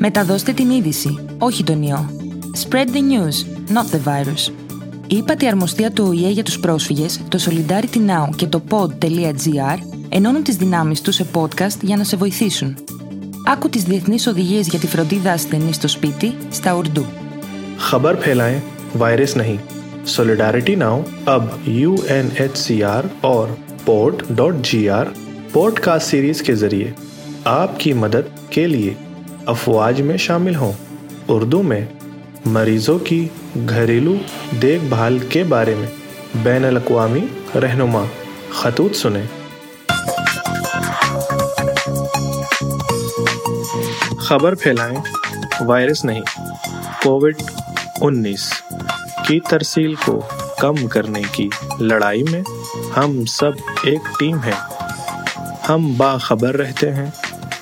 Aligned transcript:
Μεταδώστε 0.00 0.52
την 0.52 0.70
είδηση, 0.70 1.18
όχι 1.38 1.64
τον 1.64 1.82
ιό. 1.82 2.10
Spread 2.64 2.86
the 2.86 3.00
news, 3.00 3.36
not 3.74 3.94
the 3.94 4.00
virus. 4.12 4.52
Η 5.06 5.16
ύπατη 5.16 5.46
αρμοστία 5.46 5.90
του 5.90 6.04
ΟΗΕ 6.08 6.28
για 6.30 6.42
τους 6.42 6.58
πρόσφυγες, 6.60 7.20
το 7.28 7.38
Solidarity 7.46 7.96
Now 7.96 8.28
και 8.36 8.46
το 8.46 8.62
pod.gr 8.70 9.78
ενώνουν 10.08 10.42
τις 10.42 10.56
δυνάμεις 10.56 11.00
τους 11.00 11.14
σε 11.14 11.26
podcast 11.32 11.78
για 11.82 11.96
να 11.96 12.04
σε 12.04 12.16
βοηθήσουν. 12.16 12.76
Άκου 13.46 13.68
τις 13.68 13.82
διεθνείς 13.82 14.26
οδηγίες 14.26 14.68
για 14.68 14.78
τη 14.78 14.86
φροντίδα 14.86 15.32
ασθενή 15.32 15.72
στο 15.72 15.88
σπίτι 15.88 16.34
στα 16.50 16.74
Ουρντού. 16.74 17.06
खबर 17.90 18.14
फैलाएं 18.24 18.60
virus 19.00 19.32
नहीं 19.36 19.58
solidarity 20.14 20.74
now 20.76 21.02
अब 21.28 21.64
U 21.68 21.96
N 22.08 22.30
H 22.44 22.56
C 22.56 22.80
R 22.90 23.08
और 23.24 23.56
port 23.84 24.22
dot 24.32 24.62
G 24.68 24.86
R 24.98 25.12
podcast 25.52 26.08
series 26.08 26.40
के 26.40 26.54
जरिए 26.62 26.94
आपकी 27.46 27.92
मदद 28.04 28.30
के 28.52 28.66
लिए 28.66 28.96
अफवाज 29.47 30.01
में 30.01 30.17
शामिल 30.17 30.55
हों। 30.55 30.73
उर्दू 31.35 31.61
में, 31.61 31.87
मरीजों 32.47 32.99
की 32.99 33.31
घरेलू 33.57 34.19
देखभाल 34.53 35.19
के 35.19 35.43
बारे 35.43 35.75
में 35.75 35.91
बैन 36.43 36.79
अवी 36.79 37.43
रहनुमा, 37.55 38.07
खतूत 38.61 38.93
सुने। 38.93 39.29
खबर 44.27 44.55
फैलाएँ, 44.55 45.03
वायरस 45.61 46.05
नहीं 46.05 46.21
कोविड 47.03 47.35
19 48.01 48.63
की 49.27 49.39
तरसील 49.39 49.95
को 49.95 50.27
कम 50.61 50.87
करने 50.87 51.23
की 51.23 51.49
लड़ाई 51.81 52.23
में 52.23 52.43
हम 52.95 53.25
सब 53.25 53.57
एक 53.87 54.01
टीम 54.19 54.37
है। 54.37 54.53
हम 55.67 55.97
बाखबर 55.97 56.55
रहते 56.55 56.87
हैं। 56.87 57.13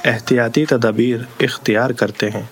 एहतियाती 0.05 0.65
तदाबीर 0.65 1.27
इख्तियार 1.41 1.93
करते 1.93 2.29
हैं। 2.29 2.49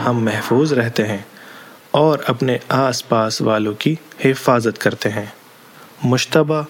हम 0.00 0.22
महफूज 0.24 0.72
रहते 0.72 1.02
हैं 1.02 1.26
और 1.94 2.24
अपने 2.28 2.60
आस 2.70 3.00
पास 3.00 3.42
वालों 3.42 3.74
की 3.74 3.98
हिफाजत 4.24 4.78
करते 4.78 5.08
हैं। 5.08 5.32
मुशतबा 6.04 6.66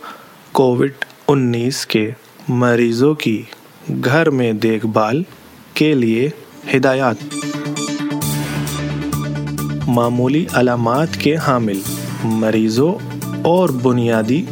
कोविड 0.54 0.94
19 1.28 1.84
के 1.84 2.14
मरीज़ों 2.50 3.14
की 3.14 3.48
घर 3.90 4.30
में 4.30 4.58
देखभाल 4.58 5.24
के 5.76 5.94
लिए 5.94 6.32
हिदायत। 6.66 7.30
मामूली 9.88 10.46
अलामात 10.54 11.16
के 11.16 11.34
हामिल 11.34 11.82
मरीज़ों 12.24 12.94
और 13.42 13.72
बुनियादी 13.72 14.48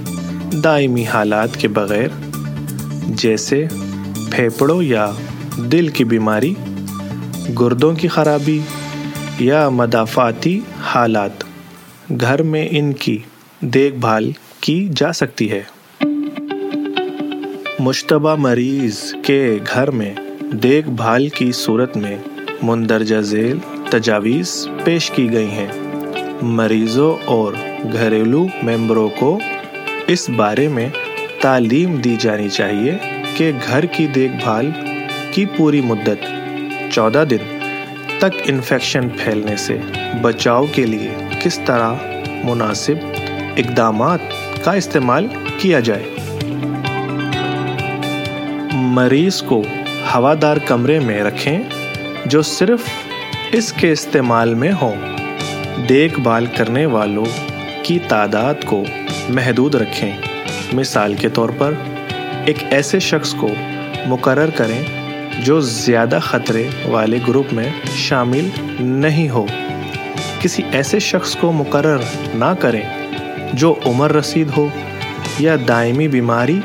दायमी 0.54 1.04
हालात 1.04 1.56
के 1.56 1.68
बग़ैर, 1.68 2.10
जैसे 3.10 3.68
फेफड़ों 4.32 4.82
या 4.82 5.16
दिल 5.60 5.88
की 5.88 6.04
बीमारी, 6.04 6.56
गुर्दों 7.50 7.94
की 7.94 8.08
खराबी 8.08 8.64
या 9.42 9.70
मदाफ़ाती 9.70 10.62
हालात, 10.78 11.38
घर 12.12 12.42
में 12.42 12.70
इनकी 12.70 13.24
देखभाल 13.64 14.34
की 14.62 14.88
जा 14.88 15.12
सकती 15.12 15.46
है। 15.46 15.66
मुशतबा 17.80 18.36
मरीज़ 18.36 19.14
के 19.14 19.58
घर 19.58 19.91
में 19.91 20.38
देखभाल 20.54 21.28
की 21.28 21.52
सूरत 21.52 21.92
में 21.96 22.24
मंदरजा 22.64 23.22
झेल 23.22 23.60
तजावीज़ 23.92 24.69
पेश 24.69 25.08
की 25.08 25.28
गई 25.28 25.48
हैं। 25.48 25.88
मरीज़ों 26.44 27.19
और 27.19 27.56
घरेलू 27.86 28.48
मेंबरों 28.64 29.08
को 29.08 29.57
इस 30.10 30.30
बारे 30.30 30.68
में 30.68 30.92
तालीम 31.42 31.98
दी 31.98 32.16
जानी 32.16 32.48
चाहिए 32.48 33.00
कि 33.38 33.52
घर 33.52 33.86
की 33.86 34.06
देखभाल 34.06 34.74
की 35.34 35.44
पूरी 35.44 35.80
मुद्दत 35.80 36.20
14 36.92 37.24
दिन 37.24 37.38
तक 38.20 38.32
इन्फेक्शन 38.48 39.08
फैलने 39.08 39.56
से 39.56 39.74
बचाव 40.20 40.68
के 40.74 40.84
लिए 40.84 41.28
किस 41.42 41.58
तरह 41.58 42.00
मुनासिब 42.44 42.98
इकदाम 43.58 44.16
का 44.64 44.74
इस्तेमाल 44.74 45.30
किया 45.62 45.80
जाए। 45.80 46.04
मरीज़ 48.74 49.42
को 49.42 49.64
हवादार 50.04 50.58
कमरे 50.58 51.00
में 51.00 51.22
रखें 51.22 51.68
जो 52.26 52.42
सिर्फ़ 52.42 52.88
इसके 53.56 53.92
इस्तेमाल 53.92 54.54
में 54.54 54.72
हो। 54.72 54.94
देखभाल 55.86 56.47
करने 56.47 56.86
वालों 56.86 57.26
की 57.86 57.98
तादाद 57.98 58.64
को 58.64 59.07
महदूद 59.31 59.77
रखें। 59.77 60.77
मिसाल 60.77 61.15
के 61.15 61.28
तौर 61.28 61.50
पर, 61.53 61.75
एक 62.49 62.62
ऐसे 62.72 63.00
शख्स 63.00 63.33
को 63.34 63.49
मुकर 64.09 64.50
करें 64.50 65.43
जो 65.44 65.61
ज़्यादा 65.61 66.19
ख़तरे 66.21 66.69
वाले 66.87 67.19
ग्रुप 67.21 67.49
में 67.53 67.84
शामिल 67.87 68.53
नहीं 68.81 69.28
हो। 69.28 69.47
किसी 70.43 70.62
ऐसे 70.75 71.00
शख्स 71.00 71.34
को 71.34 71.50
मुकर्र 71.53 72.00
ना 72.34 72.53
करें 72.55 73.55
जो 73.55 73.72
उम्र 73.87 74.11
रसीद 74.12 74.50
हो 74.50 74.71
या 75.41 75.56
दायमी 75.56 76.09
बीमारी 76.09 76.60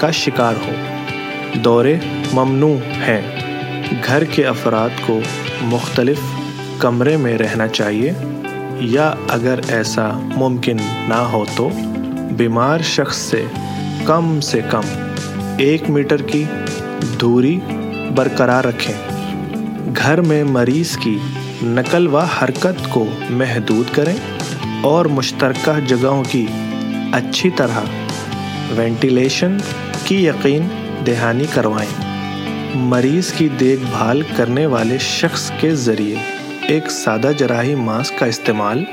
का 0.00 0.10
शिकार 0.10 0.56
हो। 0.56 1.60
दौरे 1.60 2.00
ममनू 2.34 2.68
हैं। 2.98 4.00
घर 4.00 4.24
के 4.24 4.42
अफराद 4.42 4.96
को 5.00 5.20
मुख्तलिफ़ 5.66 6.20
कमरे 6.82 7.16
में 7.16 7.36
रहना 7.38 7.66
चाहिए 7.68 8.14
या 8.88 9.08
अगर 9.30 9.62
ऐसा 9.70 10.10
मुमकिन 10.36 10.80
ना 11.08 11.18
हो 11.26 11.44
तो 11.56 11.70
बीमार 12.36 12.82
शख्स 12.82 13.16
से 13.30 13.46
कम 14.06 14.38
से 14.40 14.62
कम 14.74 15.58
एक 15.60 15.88
मीटर 15.90 16.22
की 16.22 16.44
दूरी 17.18 17.56
बरकरार 18.16 18.64
रखें। 18.64 19.92
घर 19.92 20.20
में 20.20 20.44
मरीज़ 20.44 20.96
की 20.98 21.16
नकल 21.64 22.08
व 22.08 22.20
हरकत 22.30 22.82
को 22.94 23.04
महदूद 23.30 23.90
करें 23.90 24.16
और 24.82 25.08
मुश्तरका 25.08 25.78
जगहों 25.80 26.22
की 26.22 26.46
अच्छी 27.14 27.50
तरह 27.50 27.84
वेंटिलेशन 28.74 29.60
की 30.08 30.24
यकीन 30.26 30.70
दहानी 31.04 31.46
करवाएँ। 31.46 31.94
मरीज़ 32.88 33.34
की 33.34 33.48
देखभाल 33.48 34.22
करने 34.36 34.66
वाले 34.66 34.98
शख्स 34.98 35.50
के 35.50 35.74
ज़रिए 35.76 36.20
एक 36.70 36.90
सादा 36.90 37.32
जराही 37.32 37.74
मास्क 37.74 38.18
का 38.18 38.26
इस्तेमाल 38.26 38.86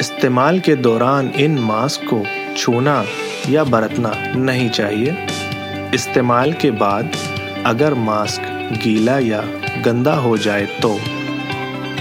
इस्तेमाल 0.00 0.60
के 0.60 0.74
दौरान 0.76 1.28
इन 1.36 1.58
मास्क 1.58 2.08
को 2.14 2.22
छूना 2.60 3.04
या 3.48 3.64
बरतना 3.64 4.12
नहीं 4.36 4.68
चाहिए। 4.70 5.26
इस्तेमाल 5.94 6.52
के 6.52 6.70
बाद 6.80 7.16
अगर 7.66 7.94
मास्क 7.96 8.42
गीला 8.82 9.18
या 9.18 9.40
गंदा 9.84 10.14
हो 10.16 10.36
जाए 10.38 10.66
तो 10.82 10.98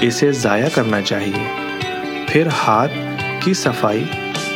इसे 0.03 0.31
ज़ाया 0.33 0.69
करना 0.69 1.01
चाहिए। 1.01 2.25
फिर 2.29 2.47
हाथ 2.53 2.89
की 3.43 3.53
सफ़ाई 3.55 4.05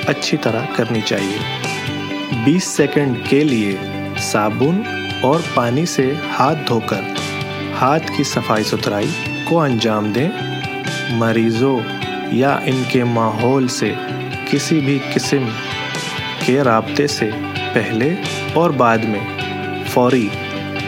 अच्छी 0.10 0.38
तरह 0.38 0.68
करनी 0.76 1.02
चाहिए। 1.04 2.46
20 2.46 2.68
सेकंड 2.68 3.26
के 3.28 3.44
लिए 3.44 3.78
साबुन 4.22 4.84
और 5.26 5.44
पानी 5.56 5.86
से 5.86 6.06
हाथ 6.32 6.66
धोकर 6.68 7.14
हाथ 7.76 8.16
की 8.18 8.24
सफ़ाई 8.26 8.64
सुथराई 8.64 9.14
को 9.50 9.58
अंजाम 9.60 10.12
दें। 10.14 10.30
मरीज़ों 11.20 11.80
या 12.36 12.58
इनके 12.68 13.04
माहौल 13.04 13.68
से 13.70 13.96
किसी 14.52 14.80
भी 14.82 14.98
किस्म 15.14 15.48
के 16.46 16.62
रबते 16.64 17.08
से 17.10 17.32
पहले 17.76 18.16
और 18.58 18.72
बाद 18.78 19.06
में 19.06 19.86
फौरी 19.86 20.30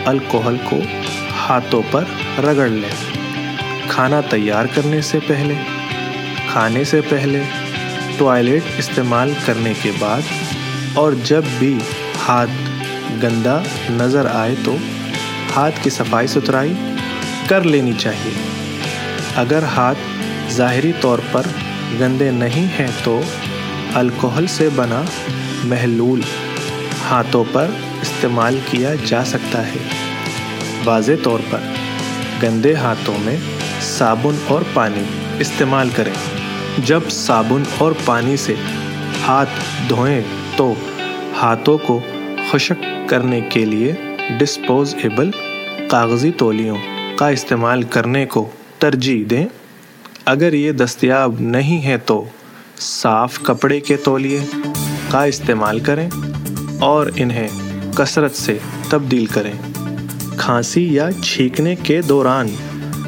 अल्कोहल 0.07 0.57
को 0.65 0.81
हाथों 1.37 1.81
पर 1.91 2.07
रगड़ 2.39 2.69
लें। 2.69 2.91
खाना 3.89 4.21
तैयार 4.23 4.67
करने 4.67 5.01
से 5.01 5.19
पहले, 5.21 5.55
खाने 6.49 6.83
से 6.85 7.01
पहले, 7.03 7.43
टॉयलेट 8.19 8.63
इस्तेमाल 8.79 9.33
करने 9.45 9.73
के 9.75 9.91
बाद 9.93 10.97
और 10.97 11.15
जब 11.23 11.45
भी 11.59 11.73
हाथ 12.19 12.47
गंदा 13.21 13.61
नज़र 13.91 14.27
आए 14.27 14.55
तो 14.65 14.77
हाथ 15.53 15.83
की 15.83 15.89
सफ़ाई 15.91 16.27
सुथराई 16.27 16.75
कर 17.49 17.63
लेनी 17.65 17.93
चाहिए। 17.95 18.33
अगर 19.37 19.63
हाथ 19.69 19.95
ज़ाहरी 20.51 20.91
तौर 21.01 21.19
पर 21.33 21.47
गंदे 21.99 22.31
नहीं 22.33 22.65
हैं 22.69 22.89
तो 23.03 23.21
अल्कोहल 23.95 24.47
से 24.47 24.67
बना 24.69 24.99
महलूल 25.65 26.23
हाथों 27.01 27.43
पर 27.45 27.75
इस्तेमाल 28.01 28.59
किया 28.61 28.93
जा 29.03 29.23
सकता 29.23 29.59
है। 29.61 29.79
वाज 30.85 31.09
तौर 31.23 31.41
पर 31.51 31.61
गंदे 32.41 32.73
हाथों 32.73 33.17
में 33.17 33.37
साबुन 33.87 34.39
और 34.51 34.63
पानी 34.75 35.05
इस्तेमाल 35.41 35.91
करें। 35.91 36.13
जब 36.81 37.07
साबुन 37.09 37.65
और 37.81 37.93
पानी 38.07 38.37
से 38.37 38.57
हाथ 39.23 39.89
धोएँ 39.89 40.21
तो 40.57 40.71
हाथों 41.35 41.77
को 41.79 41.99
खुशक 42.51 42.81
करने 43.09 43.41
के 43.49 43.65
लिए 43.65 43.97
डिस्पोजेबल 44.39 45.31
कागज़ी 45.91 46.31
तोलियों 46.39 46.77
का 47.17 47.29
इस्तेमाल 47.29 47.83
करने 47.93 48.25
को 48.25 48.49
तरजीह 48.81 49.25
दें। 49.25 49.45
अगर 50.27 50.55
ये 50.55 50.73
दस्तयाब 50.75 51.41
नहीं 51.41 51.81
है 51.81 51.97
तो 51.97 52.25
साफ़ 52.79 53.41
कपड़े 53.43 53.79
के 53.79 53.95
तौलिए 53.95 54.45
का 55.11 55.25
इस्तेमाल 55.25 55.79
करें 55.81 56.09
और 56.79 57.19
इन्हें 57.19 57.47
कसरत 57.93 58.31
से 58.31 58.59
तब्दील 58.91 59.27
करें। 59.27 59.57
खांसी 60.37 60.97
या 60.97 61.11
छींकने 61.11 61.75
के 61.75 62.01
दौरान 62.01 62.49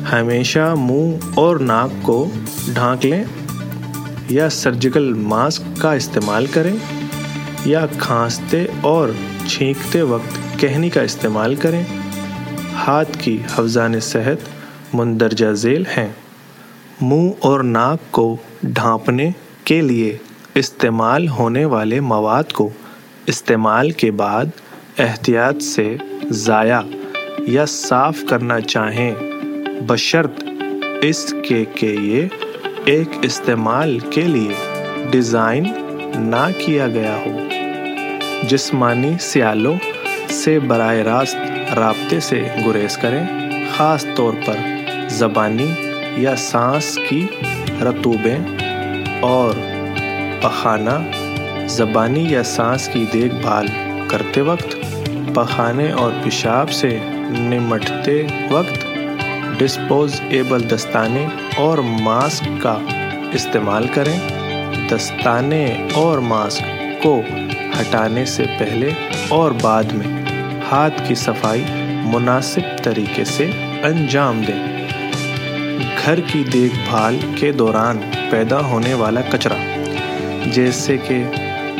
हमेशा 0.07 0.75
मुँह 0.75 1.35
और 1.39 1.61
नाक 1.61 1.91
को 2.05 2.31
ढांक 2.73 3.03
लें 3.03 3.25
या 4.31 4.49
सर्जिकल 4.49 5.13
मास्क 5.13 5.81
का 5.81 5.93
इस्तेमाल 5.93 6.47
करें 6.47 6.81
या 7.67 7.85
खांसते 7.87 8.65
और 8.85 9.15
छींकते 9.49 10.01
वक्त 10.01 10.39
कहनी 10.61 10.89
का 10.89 11.01
इस्तेमाल 11.01 11.55
करें। 11.55 11.85
हाथ 12.75 13.05
की 13.05 13.37
हफ्जान 13.57 13.99
सेहत 13.99 14.43
मंदरजा 14.95 15.53
झेल 15.53 15.85
हैं। 15.85 16.15
मुँह 17.03 17.47
और 17.47 17.63
नाक 17.63 17.99
को 18.13 18.39
ढांपने 18.65 19.33
के 19.67 19.79
लिए 19.81 20.19
इस्तेमाल 20.57 21.27
होने 21.27 21.63
वाले 21.65 21.99
मवाद 22.01 22.51
को 22.51 22.71
इस्तेमाल 23.29 23.91
के 23.91 24.11
बाद 24.11 24.51
एहतियात 24.99 25.61
से 25.61 25.85
ज़ाया 26.33 26.83
या 27.49 27.65
साफ़ 27.65 28.23
करना 28.25 28.59
चाहें। 28.59 29.85
बशर्त 29.87 30.39
इसके 31.03 31.63
के 31.79 31.91
ये 32.07 32.23
एक 32.89 33.21
इस्तेमाल 33.25 33.99
के 34.13 34.23
लिए 34.23 34.55
डिज़ाइन 35.11 35.65
ना 36.21 36.49
किया 36.51 36.87
गया 36.87 37.15
हो। 37.15 38.47
जिस्मानी 38.47 39.15
सियालों 39.21 39.77
से 40.33 40.57
बरह 40.59 41.01
रास्त 41.01 41.75
रबते 41.77 42.19
से 42.19 42.39
गुरेज 42.63 42.95
करें, 42.95 43.23
ख़ास 43.73 44.05
तौर 44.17 44.33
पर 44.47 45.07
ज़बानी 45.09 45.69
या 46.25 46.35
सांस 46.35 46.95
की 47.01 47.21
रतूबें 47.81 48.66
और 49.23 49.55
पखाना 50.43 50.97
ज़बानी 51.67 52.33
या 52.33 52.41
सांस 52.43 52.87
की 52.87 53.05
देखभाल 53.05 53.67
करते 54.11 54.41
वक्त 54.41 54.75
पखाने 55.35 55.91
और 55.91 56.11
पेशाब 56.23 56.67
से 56.67 56.89
निमटते 57.29 58.21
वक्त 58.51 58.85
डिस्पोजेबल 59.59 60.63
दस्ताने 60.65 61.27
और 61.59 61.81
मास्क 61.81 62.45
का 62.65 62.75
इस्तेमाल 63.35 63.87
करें। 63.87 64.17
दस्ताने 64.87 65.65
और 65.97 66.19
मास्क 66.19 66.63
को 67.05 67.15
हटाने 67.77 68.25
से 68.25 68.45
पहले 68.59 68.93
और 69.31 69.53
बाद 69.53 69.91
में 69.91 70.05
हाथ 70.63 71.07
की 71.07 71.15
सफ़ाई 71.15 71.65
मुनासिब 72.05 72.75
तरीके 72.83 73.25
से 73.25 73.45
अंजाम 73.83 74.41
दें। 74.45 74.77
घर 75.95 76.21
की 76.21 76.43
देखभाल 76.43 77.17
के 77.39 77.51
दौरान 77.53 77.99
पैदा 78.31 78.57
होने 78.61 78.93
वाला 78.93 79.21
कचरा, 79.21 79.57
जैसे 80.51 80.97
कि 81.01 81.23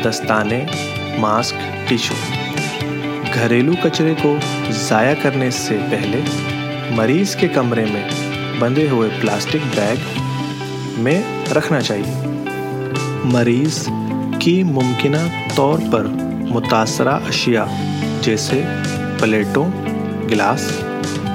दस्ताने, 0.02 0.66
मास्क 1.20 1.86
टिशू 1.88 2.14
घरेलू 3.34 3.74
कचरे 3.84 4.14
को 4.14 4.38
ज़ाया 4.78 5.14
करने 5.14 5.50
से 5.50 5.78
पहले 5.90 6.22
मरीज़ 6.96 7.36
के 7.36 7.48
कमरे 7.48 7.84
में 7.84 8.60
बंधे 8.60 8.86
हुए 8.88 9.08
प्लास्टिक 9.20 9.62
बैग 9.76 9.98
में 10.98 11.44
रखना 11.52 11.80
चाहिए। 11.80 12.12
मरीज़ 13.32 13.84
की 14.42 14.62
मुमकिन 14.64 15.16
तौर 15.56 15.80
पर 15.94 16.06
मुतासरा 16.52 17.12
अशिया, 17.28 17.66
जैसे 18.24 18.62
प्लेटों, 19.20 19.66
गिलास, 20.28 20.68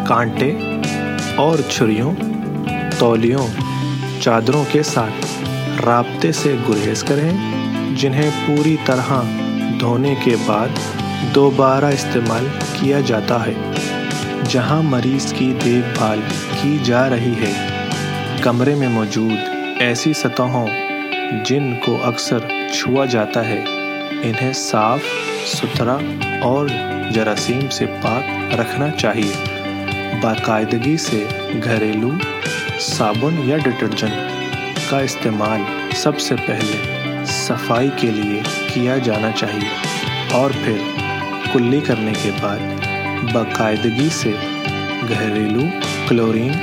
कांटे 0.09 0.51
और 1.37 1.61
छुरियों, 1.71 2.13
तौलियों 2.99 3.47
चादरों 4.23 4.65
के 4.65 4.83
साथ 4.83 5.21
रबते 5.85 6.31
से 6.31 6.57
गुरेज 6.57 7.01
करें, 7.01 7.95
जिन्हें 7.95 8.31
पूरी 8.31 8.75
तरह 8.77 9.09
धोने 9.77 10.15
के 10.15 10.35
बाद 10.35 10.79
दोबारा 11.33 11.89
इस्तेमाल 11.89 12.47
किया 12.47 13.01
जाता 13.01 13.37
है, 13.37 13.55
जहाँ 14.43 14.83
मरीज़ 14.83 15.33
की 15.33 15.53
देखभाल 15.53 16.19
की 16.53 16.83
जा 16.83 17.07
रही 17.07 17.33
है। 17.33 17.53
कमरे 18.41 18.75
में 18.75 18.87
मौजूद 18.87 19.77
ऐसी 19.81 20.13
सतहों, 20.13 20.65
जिनको 21.43 21.97
अक्सर 21.97 22.69
छुआ 22.75 23.05
जाता 23.05 23.41
है, 23.41 23.59
इन्हें 24.29 24.53
साफ़, 24.53 25.03
सुथरा 25.45 25.95
और 26.49 26.69
जरासीम 27.11 27.67
से 27.69 27.85
पाक 27.85 28.59
रखना 28.59 28.89
चाहिए। 28.89 29.33
बाकायदगी 30.21 30.97
से 30.97 31.27
घरेलू 31.59 32.19
साबुन 32.79 33.49
या 33.49 33.57
डिटर्जेंट 33.57 34.13
का 34.91 35.01
इस्तेमाल 35.01 35.65
सबसे 35.93 36.35
पहले 36.35 37.25
सफ़ाई 37.25 37.89
के 37.89 38.11
लिए 38.11 38.43
किया 38.73 38.97
जाना 38.97 39.31
चाहिए 39.31 39.69
और 40.33 40.53
फिर 40.53 40.79
कुल्ली 41.53 41.81
करने 41.81 42.11
के 42.11 42.31
बाद 42.31 42.59
बाकायदगी 43.33 44.09
से 44.09 44.31
घरेलू 45.03 45.69
क्लोरीन, 46.07 46.53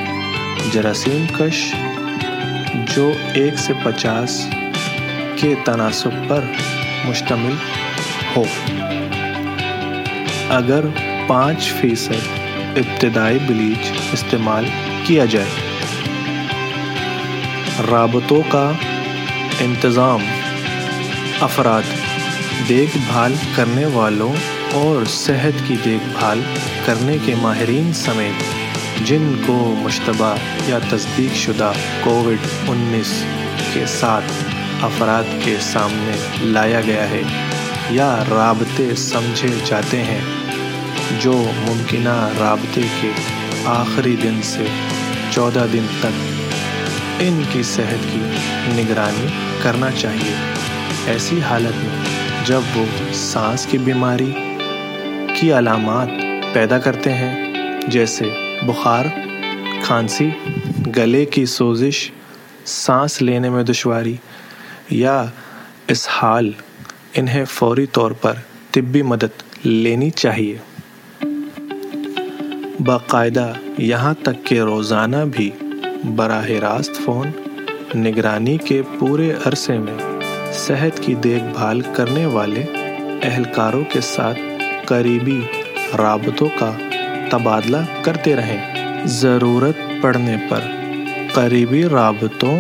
जरासीम 0.73 1.27
कश, 1.27 1.73
जो 2.95 3.11
एक 3.37 3.59
से 3.59 3.75
पचास 3.85 4.51
के 5.41 5.55
तनासब 5.55 6.11
पर 6.11 6.53
मुश्तमिल 7.07 7.59
हो। 8.37 8.43
अगर 10.57 10.93
पाँच 11.29 11.57
फ़ीसद 11.57 12.77
इब्तदाई 12.79 13.39
ब्लीच 13.39 13.93
इस्तेमाल 14.15 14.67
किया 15.07 15.27
जाए 15.27 15.70
रबतों 17.81 18.43
का 18.55 18.71
इंतज़ाम। 19.63 20.23
अफराद, 21.43 21.85
देखभाल 22.69 23.37
करने 23.57 23.85
वालों 23.87 24.31
और 24.75 25.07
सेहत 25.07 25.55
की 25.69 25.77
देखभाल 25.77 26.43
करने 26.87 27.19
के 27.19 27.35
माहरीन 27.35 27.93
समेत, 27.93 28.43
जिनको 29.03 29.53
मुशतबा 29.75 30.37
या 30.69 30.79
तस्दीक 30.79 31.33
शुदा 31.33 31.73
कोविड 32.05 32.41
19 32.69 33.13
के 33.75 33.87
साथ 33.87 34.23
अफराद 34.83 35.25
के 35.45 35.57
सामने 35.61 36.51
लाया 36.53 36.81
गया 36.81 37.05
है 37.05 37.23
या 37.97 38.11
रबते 38.29 38.95
समझे 38.95 39.49
जाते 39.67 39.97
हैं, 39.97 40.23
जो 41.19 41.33
मुमकिन 41.33 42.09
रबते 42.39 42.83
के 43.01 43.15
आखिरी 43.69 44.17
दिन 44.17 44.41
से 44.43 44.69
चौदह 45.33 45.67
दिन 45.67 45.87
तक 46.03 46.40
इनकी 47.23 47.63
सेहत 47.63 48.01
की 48.05 48.77
निगरानी 48.77 49.27
करना 49.63 49.91
चाहिए। 49.91 50.35
ऐसी 51.15 51.41
हालत 51.41 51.75
में 51.75 52.45
जब 52.45 52.63
वो 52.77 53.13
सांस 53.13 53.67
की 53.67 53.79
बीमारी 53.79 54.35
की 55.41 55.51
अलामत 55.51 56.09
पैदा 56.55 56.79
करते 56.79 57.11
हैं, 57.11 57.91
जैसे 57.91 58.31
बुखार, 58.65 59.09
खांसी, 59.85 60.33
गले 60.89 61.25
की 61.25 61.47
सोजिश, 61.47 62.11
सांस 62.67 63.23
लेने 63.23 63.51
में 63.51 63.65
दुश्वारी, 63.65 64.19
या 64.93 65.33
इस 65.91 66.07
हाल 66.11 66.55
इन्हें 67.19 67.45
फौरी 67.45 67.87
तौर 67.87 68.13
पर 68.13 68.43
तिब्बी 68.75 69.03
मदद 69.03 69.31
लेनी 69.67 70.11
चाहिए। 70.11 70.61
बाकायदा 72.81 73.57
यहाँ 73.81 74.15
तक 74.15 74.43
कि 74.43 74.59
रोज़ाना 74.59 75.25
भी 75.25 75.53
बराह 76.07 76.47
रास्त 76.59 76.95
फ़ोन, 76.97 77.33
निगरानी 77.97 78.57
के 78.59 78.81
पूरे 78.83 79.31
अरसे 79.47 79.77
में 79.79 79.99
सेहत 80.53 80.99
की 80.99 81.15
देखभाल 81.17 81.81
करने 81.97 82.25
वाले 82.27 82.61
एहलकारों 83.27 83.83
के 83.85 84.01
साथ 84.01 84.35
करीबी 84.89 85.39
रबतों 85.95 86.49
का 86.63 86.71
तबादला 87.29 87.83
करते 88.05 88.35
रहें। 88.35 89.07
ज़रूरत 89.07 90.01
पड़ने 90.03 90.37
पर 90.53 90.69
करीबी 91.37 91.83
रबतों 91.85 92.57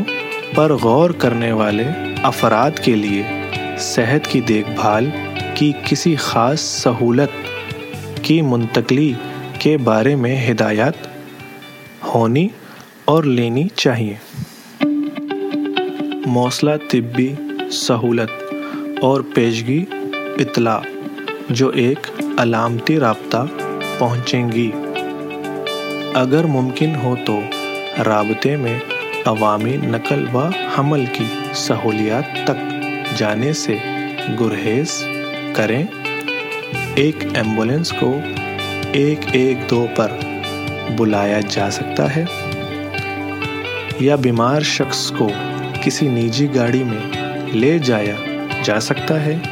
पर 0.57 0.77
गौर 0.83 1.13
करने 1.13 1.53
वाले 1.53 1.85
अफराद 2.25 2.79
के 2.79 2.95
लिए 2.95 3.77
सेहत 3.87 4.27
की 4.27 4.41
देखभाल 4.41 5.13
की 5.59 5.73
किसी 5.89 6.17
ख़ास 6.17 6.61
सहूलत 6.85 7.45
की 8.27 8.41
मुंतकली 8.43 9.13
के 9.63 9.77
बारे 9.85 10.17
में 10.17 10.35
हिदायत 10.47 11.09
होनी 12.05 12.51
और 13.11 13.25
लेनी 13.25 13.71
चाहिए। 13.77 14.19
मौसला, 16.27 16.77
तिब्बी 16.77 17.37
सहूलत 17.71 19.01
और 19.05 19.23
पेशगी 19.23 19.79
इतला 20.41 20.83
जो 21.51 21.71
एक 21.73 22.07
अलामती 22.39 22.97
रबता 22.97 23.49
पहुँचेंगी। 24.01 24.69
अगर 26.17 26.47
मुमकिन 26.47 26.95
हो 26.95 27.17
तो 27.17 27.39
रबते 28.01 28.57
में 28.57 28.81
अवामी 29.27 29.77
नकल 29.77 30.27
व 30.27 30.39
हमल 30.77 31.07
की 31.07 31.55
सहूलियात 31.55 32.25
तक 32.25 33.15
जाने 33.17 33.53
से 33.53 33.81
गुरहेज 34.37 34.91
करें। 35.57 35.83
एक 36.99 37.33
एंबुलेंस 37.37 37.93
को 37.95 38.15
एक 38.99 39.35
एक 39.35 39.69
दो 39.69 39.87
पर 40.01 40.19
बुलाया 40.91 41.41
जा 41.41 41.71
सकता 41.71 42.07
है। 42.07 42.40
या 44.03 44.17
बीमार 44.17 44.63
शख्स 44.63 45.11
को 45.11 45.29
किसी 45.83 46.09
निजी 46.09 46.47
गाड़ी 46.47 46.85
में 46.85 47.13
ले 47.53 47.79
जाया 47.79 48.17
जा 48.63 48.79
सकता 48.79 49.15
है, 49.15 49.43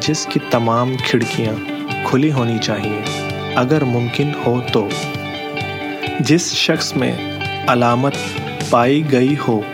जिसकी 0.00 0.40
तमाम 0.52 0.96
खिड़कियाँ 0.96 1.56
खुली 2.04 2.30
होनी 2.30 2.58
चाहिए। 2.58 3.04
अगर 3.54 3.84
मुमकिन 3.84 4.34
हो 4.46 4.60
तो। 4.60 4.88
जिस 6.20 6.54
शख्स 6.54 6.96
में 6.96 7.40
अलामत 7.66 8.12
पाई 8.72 9.02
गई 9.02 9.34
हो, 9.34 9.64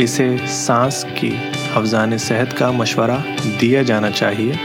इसे 0.00 0.38
सांस 0.38 1.04
की 1.04 1.36
अफजान 1.76 2.18
सेहत 2.18 2.52
का 2.52 2.72
मशवरा 2.72 3.24
दिया 3.60 3.82
जाना 3.82 4.10
चाहिए। 4.10 4.58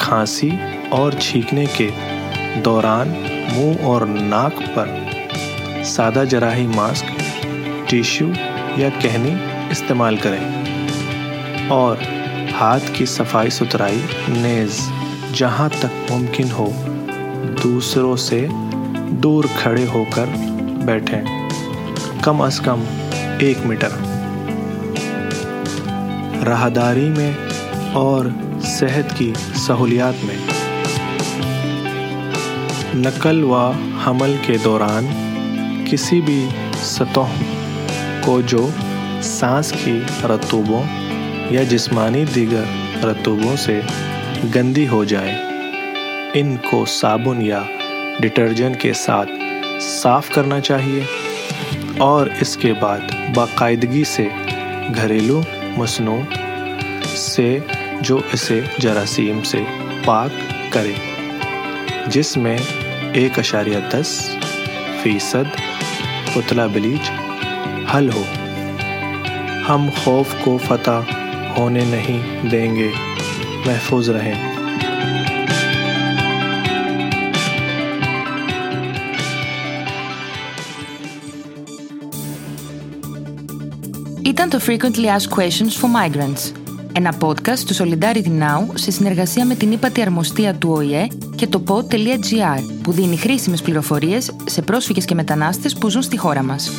खांसी 0.00 0.52
और 0.88 1.14
छींकने 1.14 1.66
के 1.66 1.90
दौरान 2.60 3.08
मुँह 3.52 3.86
और 3.86 4.08
नाक 4.08 4.52
पर 4.52 5.12
सादा 5.84 6.24
जराही 6.24 6.66
मास्क 6.66 7.21
टिश्यू 7.92 8.28
या 8.78 8.88
कहनी 8.88 9.70
इस्तेमाल 9.70 10.16
करें। 10.16 11.68
और 11.68 11.98
हाथ 12.54 12.80
की 12.98 13.06
सफ़ाई 13.06 13.50
सुथराई 13.50 14.04
नेज़, 14.28 14.80
जहाँ 15.34 15.70
तक 15.70 16.06
मुमकिन 16.10 16.50
हो, 16.50 16.72
दूसरों 17.62 18.16
से 18.16 18.48
दूर 19.12 19.46
खड़े 19.46 19.84
होकर 19.84 20.26
बैठें। 20.84 21.48
कम 22.24 22.38
अज़ 22.38 22.62
कम 22.62 22.82
एक 23.42 23.62
मीटर। 23.66 23.90
राहदारी 26.42 27.08
में 27.08 27.36
और 27.92 28.34
सेहत 28.64 29.12
की 29.12 29.34
सहूलियात 29.38 30.16
में। 30.24 30.38
नकल 32.96 33.42
व 33.42 33.54
हमल 34.04 34.36
के 34.36 34.58
दौरान 34.58 35.06
किसी 35.90 36.20
भी 36.20 36.48
सतह 36.76 37.61
को 38.24 38.40
जो 38.42 38.70
सांस 39.22 39.72
की 39.72 39.98
रतूबों 40.24 40.82
या 41.54 41.62
जिस्मानी 41.64 42.24
दिगर 42.24 42.66
रतूबों 43.04 43.56
से 43.56 43.80
गंदी 44.44 44.84
हो 44.86 45.04
जाए, 45.04 45.32
इनको 46.36 46.84
साबुन 46.86 47.42
या 47.42 47.64
डिटर्जेंट 48.20 48.80
के 48.80 48.92
साथ 48.94 49.26
साफ़ 49.80 50.32
करना 50.34 50.60
चाहिए 50.60 51.06
और 52.00 52.28
इसके 52.42 52.72
बाद 52.72 53.14
बाकायदगी 53.36 54.04
से 54.04 54.24
घरेलू 54.90 55.42
मसनू 55.78 56.22
से 57.16 57.48
जो 58.02 58.22
इसे 58.34 58.64
जरासीम 58.80 59.42
से 59.42 59.64
पाक 60.06 60.32
करे, 60.72 60.94
जिसमें 62.10 62.56
एक 62.56 63.38
अशारिया 63.38 63.80
दस 63.88 64.14
फ़ीसद 65.02 65.52
पुतला 66.34 66.66
ब्लीच 66.66 67.10
हल 67.93 68.09
हो 68.09 68.25
हम 69.67 69.89
खौफ 69.89 70.33
को 70.43 70.57
फतह 70.57 71.15
होने 71.57 71.85
नहीं 71.85 72.49
देंगे 72.49 72.91
महफूज 73.67 74.09
रहें 74.09 74.57
Ήταν 84.27 84.49
το 84.49 84.59
Frequently 84.67 85.05
Asked 85.17 85.39
Questions 85.39 85.73
for 85.81 85.89
Migrants, 85.97 86.51
ένα 86.93 87.13
podcast 87.19 87.59
του 87.59 87.75
Solidarity 87.75 88.25
Now 88.25 88.71
σε 88.73 88.91
συνεργασία 88.91 89.45
με 89.45 89.55
την 89.55 89.71
ύπατη 89.71 90.01
αρμοστία 90.01 90.55
του 90.55 90.69
ΟΗΕ 90.71 91.07
και 91.35 91.47
το 91.47 91.63
pod.gr 91.67 92.61
που 92.81 92.91
δίνει 92.91 93.17
χρήσιμες 93.17 93.61
πληροφορίες 93.61 94.31
σε 94.45 94.61
πρόσφυγες 94.61 95.05
και 95.05 95.15
μετανάστες 95.15 95.77
που 95.77 95.89
ζουν 95.89 96.01
στη 96.01 96.17
χώρα 96.17 96.43
μας. 96.43 96.71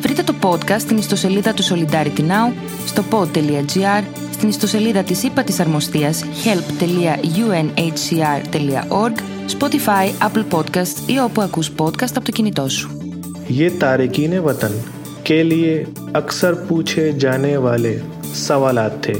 Βρείτε 0.00 0.22
το 0.22 0.34
podcast 0.42 0.80
στην 0.80 0.96
ιστοσελίδα 0.96 1.54
του 1.54 1.62
Solidarity 1.62 2.20
Now, 2.20 2.52
στο 2.86 3.04
pod.gr, 3.10 4.02
στην 4.32 4.48
ιστοσελίδα 4.48 5.02
της 5.02 5.22
ύπατης 5.22 5.60
αρμοστίας 5.60 6.24
help.unhcr.org, 6.44 9.12
Spotify, 9.58 10.06
Apple 10.26 10.44
Podcasts 10.50 10.98
ή 11.06 11.18
όπου 11.18 11.40
ακούς 11.40 11.70
podcast 11.78 12.12
από 12.14 12.24
το 12.24 12.30
κινητό 12.32 12.68
σου. 12.68 12.90
ये 13.60 13.68
तारकिन 13.82 14.32
वतन 14.46 14.74
के 15.26 15.40
लिए 15.50 15.74
अक्सर 16.20 16.52
पूछे 16.68 17.04
जाने 17.22 17.54
वाले 17.66 17.92
सवालात 18.46 18.94
थे 19.04 19.16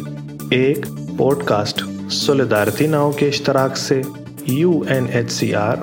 एक 0.67 0.81
पॉडकास्ट 1.19 1.77
सोलिदारिटी 2.23 2.87
नाव 2.87 3.09
के 3.19 3.27
इश्तराक 3.35 3.73
से 3.77 4.03
U 4.49 4.85
N 4.97 5.05
H 5.21 5.31
C 5.31 5.49
R 5.53 5.77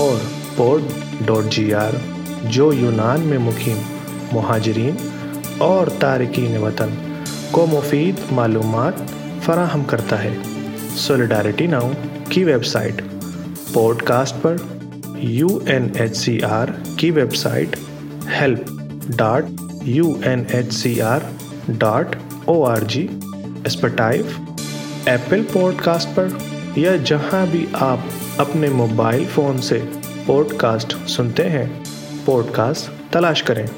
और 0.00 0.16
पोड 0.56 0.80
डॉट 1.26 1.44
जी 1.54 1.66
आर 1.84 1.94
जो 2.56 2.66
यूनान 2.82 3.20
में 3.30 3.38
मुकीम 3.46 3.78
महाजरीन 4.33 4.97
और 5.61 5.89
तारकिन 5.89 6.57
वतन 6.57 6.97
को 7.53 7.65
मुफीद 7.65 8.17
मालूम 8.31 8.91
फराहम 9.39 9.83
करता 9.83 10.15
है। 10.15 10.33
सोलिडारिटी 10.95 11.67
नाउ 11.67 11.93
की 12.31 12.43
वेबसाइट। 12.43 13.01
पॉडकास्ट 13.73 14.35
पर 14.35 14.57
U 15.19 15.63
N 15.67 15.91
H 15.97 16.15
C 16.15 16.39
R 16.39 16.71
की 16.99 17.11
website 17.11 17.75
help 18.27 18.65
dot 19.17 19.45
U 19.83 20.19
N 20.25 20.47
H 20.51 20.73
C 20.73 20.99
R 20.99 21.23
dot 21.69 22.15
O 22.47 22.63
R 22.63 22.83
G 22.83 23.09
Spotify 23.67 24.47
Apple 25.07 25.41
podcast 25.43 26.09
पर 26.09 26.37
या 26.77 26.97
जहाँ 26.97 27.47
भी 27.47 27.67
आप 27.75 28.05
अपने 28.39 28.69
मोबाइल 28.69 29.25
फ़ोन 29.25 29.59
से 29.59 29.79
पॉडकास्ट 30.27 30.97
सुनते 30.97 31.43
हैं 31.43 31.83
पॉडकास्ट 32.25 33.13
तलाश 33.13 33.41
करें। 33.41 33.69